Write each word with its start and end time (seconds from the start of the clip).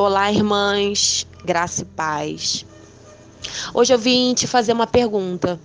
Olá, 0.00 0.30
irmãs, 0.30 1.26
graça 1.44 1.82
e 1.82 1.84
paz. 1.84 2.64
Hoje 3.74 3.92
eu 3.92 3.98
vim 3.98 4.32
te 4.32 4.46
fazer 4.46 4.72
uma 4.72 4.86
pergunta. 4.86 5.58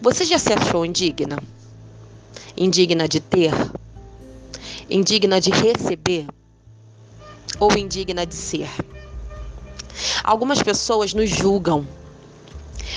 Você 0.00 0.24
já 0.24 0.36
se 0.36 0.52
achou 0.52 0.84
indigna? 0.84 1.38
Indigna 2.56 3.06
de 3.06 3.20
ter? 3.20 3.52
Indigna 4.90 5.40
de 5.40 5.52
receber? 5.52 6.26
Ou 7.60 7.70
indigna 7.78 8.26
de 8.26 8.34
ser? 8.34 8.68
Algumas 10.24 10.60
pessoas 10.60 11.14
nos 11.14 11.30
julgam, 11.30 11.86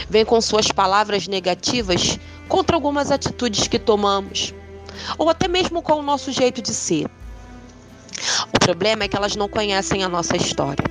vêm 0.09 0.25
com 0.25 0.41
suas 0.41 0.71
palavras 0.71 1.27
negativas 1.27 2.17
contra 2.49 2.75
algumas 2.75 3.11
atitudes 3.11 3.67
que 3.67 3.77
tomamos, 3.77 4.51
ou 5.15 5.29
até 5.29 5.47
mesmo 5.47 5.83
com 5.83 5.93
o 5.93 6.01
nosso 6.01 6.31
jeito 6.31 6.59
de 6.59 6.73
ser. 6.73 7.07
Problema 8.63 9.03
é 9.03 9.07
que 9.09 9.17
elas 9.17 9.35
não 9.35 9.49
conhecem 9.49 10.05
a 10.05 10.09
nossa 10.09 10.37
história. 10.37 10.85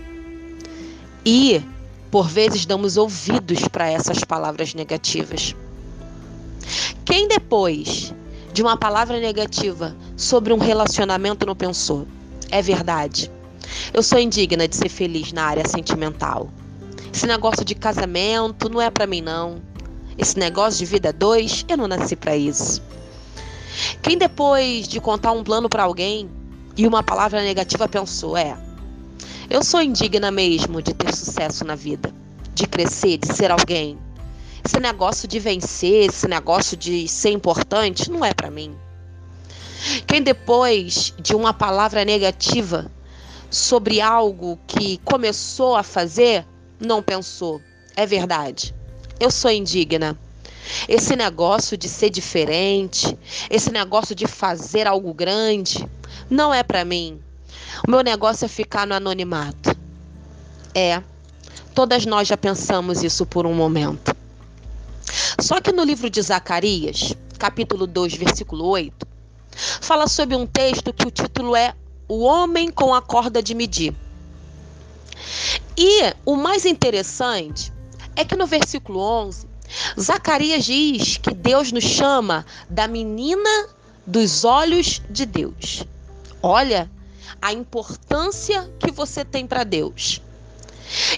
E, 1.25 1.63
por 2.11 2.29
vezes, 2.29 2.67
damos 2.67 2.99
ouvidos 2.99 3.67
para 3.69 3.91
essas 3.91 4.23
palavras 4.25 4.75
negativas. 4.75 5.57
Quem 7.07 7.27
depois 7.27 8.13
de 8.53 8.63
uma 8.63 8.77
palavra 8.77 9.19
negativa 9.19 9.97
sobre 10.19 10.53
um 10.53 10.59
relacionamento 10.59 11.47
não 11.47 11.57
pensou? 11.57 12.07
É 12.51 12.61
verdade. 12.61 13.31
Eu 13.95 14.03
sou 14.03 14.19
indigna 14.19 14.69
de 14.69 14.77
ser 14.77 14.91
feliz 14.91 15.33
na 15.33 15.45
área 15.45 15.67
sentimental. 15.67 16.51
Esse 17.11 17.27
negócio 17.27 17.65
de 17.65 17.75
casamento 17.75 18.69
não 18.69 18.83
é 18.83 18.91
para 18.91 19.07
mim 19.07 19.23
não. 19.23 19.63
Esse 20.19 20.39
negócio 20.39 20.81
de 20.81 20.85
vida 20.85 21.11
dois, 21.11 21.65
eu 21.67 21.79
não 21.79 21.89
nasci 21.89 22.17
para 22.17 22.37
isso. 22.37 22.83
Quem 24.03 24.19
depois 24.19 24.87
de 24.87 25.01
contar 25.01 25.33
um 25.33 25.43
plano 25.43 25.71
para 25.71 25.85
alguém 25.85 26.29
e 26.77 26.87
uma 26.87 27.03
palavra 27.03 27.43
negativa 27.43 27.89
pensou: 27.89 28.37
é, 28.37 28.57
eu 29.51 29.63
sou 29.63 29.83
indigna 29.83 30.31
mesmo 30.31 30.81
de 30.81 30.95
ter 30.95 31.15
sucesso 31.15 31.65
na 31.65 31.75
vida, 31.75 32.13
de 32.55 32.67
crescer, 32.67 33.19
de 33.19 33.33
ser 33.33 33.51
alguém. 33.51 33.99
Esse 34.65 34.79
negócio 34.79 35.27
de 35.27 35.39
vencer, 35.39 36.09
esse 36.09 36.29
negócio 36.29 36.77
de 36.77 37.09
ser 37.09 37.31
importante, 37.31 38.11
não 38.11 38.25
é 38.25 38.33
para 38.33 38.51
mim. 38.51 38.75
Quem 40.07 40.23
depois 40.23 41.13
de 41.21 41.35
uma 41.35 41.53
palavra 41.53 42.05
negativa 42.05 42.91
sobre 43.51 44.01
algo 44.01 44.59
que 44.67 44.99
começou 44.99 45.77
a 45.77 45.83
fazer, 45.83 46.47
não 46.81 47.03
pensou. 47.03 47.61
É 47.97 48.07
verdade. 48.07 48.75
Eu 49.21 49.31
sou 49.31 49.51
indigna. 49.51 50.19
Esse 50.89 51.17
negócio 51.17 51.77
de 51.77 51.89
ser 51.89 52.11
diferente, 52.11 53.17
esse 53.51 53.71
negócio 53.71 54.15
de 54.15 54.27
fazer 54.27 54.87
algo 54.87 55.13
grande, 55.13 55.89
não 56.31 56.53
é 56.53 56.63
para 56.63 56.85
mim. 56.85 57.21
O 57.87 57.91
meu 57.91 58.03
negócio 58.03 58.45
é 58.45 58.49
ficar 58.49 58.87
no 58.87 58.95
anonimato. 58.95 59.77
É. 60.75 61.03
Todas 61.75 62.05
nós 62.07 62.29
já 62.29 62.37
pensamos 62.37 63.03
isso 63.03 63.25
por 63.25 63.47
um 63.47 63.55
momento. 63.55 64.15
Só 65.41 65.61
que 65.61 65.73
no 65.73 65.83
livro 65.83 66.09
de 66.09 66.21
Zacarias, 66.21 67.15
capítulo 67.39 67.87
2, 67.87 68.15
versículo 68.15 68.67
8, 68.67 69.07
fala 69.81 70.07
sobre 70.07 70.37
um 70.37 70.47
texto 70.47 70.93
que 70.93 71.07
o 71.07 71.11
título 71.11 71.57
é 71.57 71.75
O 72.07 72.21
Homem 72.23 72.71
com 72.71 72.95
a 72.95 73.03
Corda 73.03 73.43
de 73.43 73.55
Medir. 73.55 73.95
E 75.77 76.15
o 76.25 76.37
mais 76.37 76.65
interessante 76.65 77.73
é 78.15 78.25
que 78.25 78.37
no 78.37 78.47
versículo 78.47 79.01
11, 79.01 79.47
Zacarias 79.99 80.65
diz 80.65 81.17
que 81.17 81.35
Deus 81.35 81.73
nos 81.73 81.85
chama 81.85 82.45
da 82.69 82.87
menina 82.87 83.69
dos 84.07 84.45
olhos 84.45 85.01
de 85.09 85.25
Deus. 85.27 85.85
Olha 86.43 86.91
a 87.41 87.53
importância 87.53 88.71
que 88.79 88.91
você 88.91 89.25
tem 89.25 89.47
para 89.47 89.65
Deus. 89.65 90.21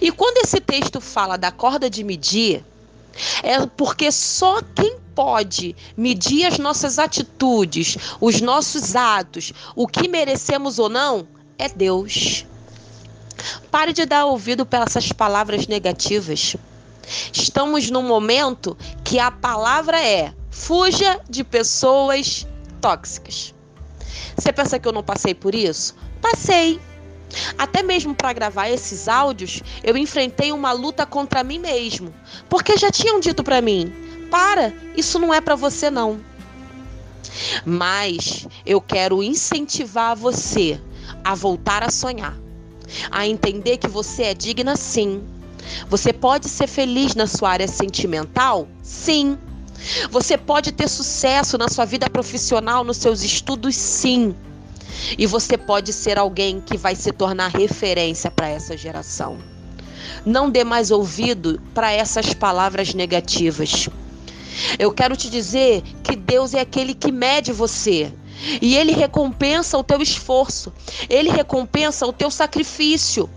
E 0.01 0.12
quando 0.12 0.39
esse 0.39 0.61
texto 0.61 1.01
fala 1.01 1.37
da 1.37 1.51
corda 1.51 1.91
de 1.91 2.05
medir, 2.05 2.65
é 3.43 3.65
porque 3.67 4.11
só 4.12 4.61
quem 4.75 4.99
pode 5.15 5.75
medir 5.97 6.47
as 6.47 6.59
nossas 6.59 6.99
atitudes, 6.99 7.97
os 8.21 8.41
nossos 8.41 8.97
atos, 8.97 9.53
o 9.75 9.87
que 9.87 10.09
merecemos 10.09 10.78
ou 10.78 10.89
não, 10.89 11.27
é 11.59 11.69
Deus. 11.69 12.45
Pare 13.71 13.93
de 13.93 14.05
dar 14.07 14.27
ouvido 14.27 14.65
para 14.65 14.84
essas 14.84 15.12
palavras 15.12 15.67
negativas. 15.67 16.57
Estamos 17.32 17.91
num 17.91 18.03
momento 18.03 18.76
que 19.03 19.19
a 19.19 19.31
palavra 19.31 20.00
é: 20.00 20.32
fuja 20.50 21.20
de 21.28 21.44
pessoas 21.44 22.47
tóxicas. 22.81 23.54
Você 24.37 24.53
pensa 24.53 24.78
que 24.78 24.87
eu 24.87 24.92
não 24.92 25.03
passei 25.03 25.34
por 25.34 25.54
isso? 25.54 25.94
Passei. 26.20 26.81
Até 27.59 27.82
mesmo 27.82 28.15
para 28.15 28.32
gravar 28.32 28.69
esses 28.69 29.09
áudios, 29.09 29.62
eu 29.82 29.97
enfrentei 29.97 30.53
uma 30.53 30.72
luta 30.72 31.04
contra 31.04 31.42
mim 31.42 31.59
mesmo, 31.59 32.15
porque 32.48 32.76
já 32.76 32.91
tinham 32.91 33.19
dito 33.21 33.42
para 33.42 33.60
mim: 33.60 33.92
"Para, 34.31 34.72
isso 34.97 35.19
não 35.19 35.34
é 35.34 35.41
para 35.41 35.56
você 35.56 35.91
não". 35.91 36.21
Mas 37.65 38.47
eu 38.65 38.81
quero 38.81 39.22
incentivar 39.22 40.15
você 40.15 40.81
a 41.25 41.34
voltar 41.34 41.82
a 41.82 41.91
sonhar, 41.91 42.36
a 43.10 43.26
entender 43.26 43.78
que 43.78 43.88
você 43.88 44.25
é 44.25 44.34
digna 44.34 44.76
sim. 44.76 45.22
Você 45.89 46.13
pode 46.13 46.49
ser 46.49 46.67
feliz 46.67 47.15
na 47.15 47.27
sua 47.27 47.51
área 47.51 47.69
sentimental? 47.69 48.69
Sim. 48.83 49.39
Você 50.11 50.39
pode 50.39 50.73
ter 50.73 50.89
sucesso 50.89 51.59
na 51.59 51.69
sua 51.69 51.85
vida 51.85 52.09
profissional, 52.09 52.85
nos 52.85 52.97
seus 52.97 53.23
estudos, 53.23 53.77
sim. 53.77 54.35
E 55.19 55.27
você 55.27 55.59
pode 55.59 55.93
ser 55.93 56.19
alguém 56.19 56.61
que 56.61 56.77
vai 56.77 56.95
se 56.95 57.13
tornar 57.13 57.49
referência 57.49 58.31
para 58.31 58.49
essa 58.49 58.77
geração. 58.77 59.39
Não 60.25 60.49
dê 60.49 60.65
mais 60.65 60.91
ouvido 60.91 61.61
para 61.75 61.93
essas 61.93 62.33
palavras 62.33 62.95
negativas. 62.95 63.89
Eu 64.79 64.93
quero 64.93 65.17
te 65.17 65.29
dizer 65.29 65.83
que 66.03 66.17
Deus 66.17 66.55
é 66.55 66.61
aquele 66.61 66.95
que 66.95 67.11
mede 67.11 67.53
você. 67.53 68.13
E 68.61 68.77
ele 68.77 68.93
recompensa 68.93 69.77
o 69.79 69.85
teu 69.85 70.01
esforço. 70.01 70.73
Ele 71.09 71.31
recompensa 71.31 72.07
o 72.07 72.13
teu 72.13 72.31
sacrifício. 72.31 73.29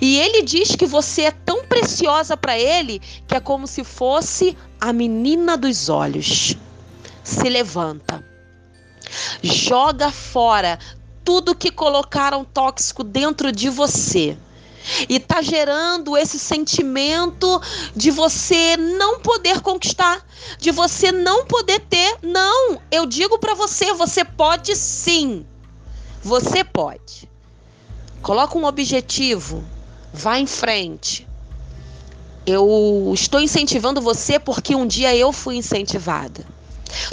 E 0.00 0.18
ele 0.18 0.42
diz 0.42 0.76
que 0.76 0.86
você 0.86 1.22
é 1.22 1.30
tão 1.30 1.64
preciosa 1.64 2.36
para 2.36 2.58
ele 2.58 3.00
que 3.26 3.34
é 3.34 3.40
como 3.40 3.66
se 3.66 3.82
fosse 3.84 4.56
a 4.80 4.92
menina 4.92 5.56
dos 5.56 5.88
olhos. 5.88 6.56
Se 7.24 7.48
levanta. 7.48 8.24
Joga 9.42 10.10
fora 10.10 10.78
tudo 11.24 11.54
que 11.54 11.70
colocaram 11.70 12.44
tóxico 12.44 13.02
dentro 13.04 13.52
de 13.52 13.68
você. 13.68 14.36
E 15.08 15.20
tá 15.20 15.40
gerando 15.40 16.16
esse 16.16 16.38
sentimento 16.38 17.60
de 17.94 18.10
você 18.10 18.76
não 18.76 19.20
poder 19.20 19.60
conquistar, 19.60 20.26
de 20.58 20.72
você 20.72 21.12
não 21.12 21.46
poder 21.46 21.80
ter. 21.80 22.18
Não, 22.20 22.80
eu 22.90 23.06
digo 23.06 23.38
para 23.38 23.54
você, 23.54 23.92
você 23.92 24.24
pode 24.24 24.74
sim. 24.74 25.46
Você 26.22 26.64
pode. 26.64 27.31
Coloca 28.22 28.56
um 28.56 28.64
objetivo, 28.64 29.64
vá 30.12 30.38
em 30.38 30.46
frente. 30.46 31.26
Eu 32.46 33.10
estou 33.12 33.40
incentivando 33.40 34.00
você 34.00 34.38
porque 34.38 34.76
um 34.76 34.86
dia 34.86 35.14
eu 35.16 35.32
fui 35.32 35.56
incentivada. 35.56 36.44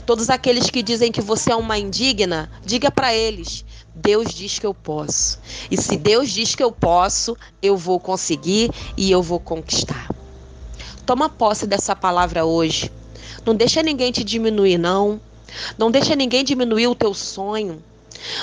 Todos 0.06 0.30
aqueles 0.30 0.70
que 0.70 0.84
dizem 0.84 1.12
que 1.12 1.20
você 1.20 1.52
é 1.52 1.56
uma 1.56 1.80
indigna, 1.80 2.48
diga 2.64 2.92
para 2.92 3.12
eles: 3.12 3.66
Deus 3.96 4.32
diz 4.32 4.60
que 4.60 4.68
eu 4.68 4.74
posso. 4.74 5.40
E 5.72 5.82
se 5.82 5.98
Deus 5.98 6.30
diz 6.30 6.54
que 6.54 6.64
eu 6.64 6.72
posso, 6.72 7.36
eu 7.60 7.76
vou 7.76 8.00
conseguir 8.00 8.70
e 8.96 9.10
eu 9.10 9.24
vou 9.24 9.40
conquistar. 9.40 10.10
Toma 11.08 11.28
posse 11.28 11.66
dessa 11.66 11.96
palavra 11.96 12.46
hoje. 12.46 12.92
Não 13.44 13.56
deixa 13.56 13.82
ninguém 13.82 14.12
te 14.12 14.24
diminuir 14.24 14.78
não. 14.78 15.20
Não 15.76 15.90
deixa 15.90 16.16
ninguém 16.16 16.44
diminuir 16.44 16.86
o 16.86 16.94
teu 16.94 17.16
sonho. 17.16 17.84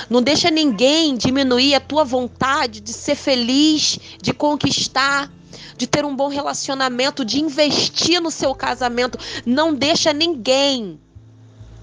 Não 0.09 0.21
deixa 0.21 0.49
ninguém 0.49 1.15
diminuir 1.15 1.75
a 1.75 1.79
tua 1.79 2.03
vontade 2.03 2.79
de 2.81 2.93
ser 2.93 3.15
feliz, 3.15 3.99
de 4.21 4.33
conquistar, 4.33 5.31
de 5.77 5.85
ter 5.85 6.03
um 6.03 6.15
bom 6.15 6.27
relacionamento, 6.27 7.23
de 7.23 7.39
investir 7.39 8.19
no 8.21 8.31
seu 8.31 8.53
casamento. 8.55 9.17
Não 9.45 9.73
deixa 9.73 10.11
ninguém 10.11 10.99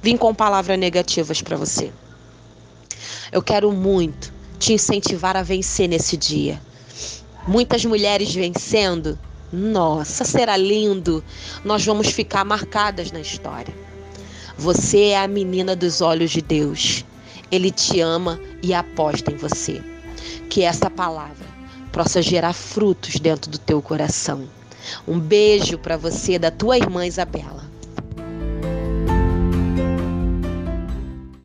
vir 0.03 0.19
com 0.19 0.35
palavras 0.35 0.79
negativas 0.79 1.41
para 1.41 1.57
você. 1.57 1.93
Eu 3.33 3.43
quero 3.43 3.73
muito 3.73 4.33
te 4.59 4.73
incentivar 4.73 5.37
a 5.37 5.43
vencer 5.43 5.89
nesse 5.89 6.17
dia. 6.17 6.61
Muitas 7.47 7.85
mulheres 7.85 8.35
vencendo, 8.35 9.19
nossa, 9.53 10.25
será 10.25 10.57
lindo. 10.57 11.23
Nós 11.65 11.85
vamos 11.85 12.09
ficar 12.09 12.45
marcadas 12.45 13.13
na 13.13 13.21
história. 13.21 13.75
Você 14.57 15.09
é 15.09 15.19
a 15.19 15.29
menina 15.29 15.75
dos 15.75 16.01
olhos 16.01 16.31
de 16.31 16.41
Deus. 16.41 17.05
Ele 17.51 17.71
te 17.71 18.01
ama 18.01 18.41
e 18.63 18.73
aposta 18.75 19.31
em 19.31 19.37
você. 19.37 19.83
Que 20.49 20.63
essa 20.63 20.91
palavra 20.91 21.47
possa 21.93 22.21
gerar 22.21 22.53
frutos 22.53 23.21
dentro 23.21 23.51
do 23.51 23.59
teu 23.59 23.81
coração. 23.81 24.49
Um 25.07 25.19
beijo 25.19 25.79
para 25.79 25.97
você 25.97 26.39
da 26.39 26.51
tua 26.51 26.77
irmã 26.77 27.07
Isabela. 27.07 27.64